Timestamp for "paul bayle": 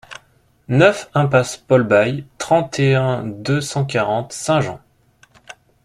1.57-2.25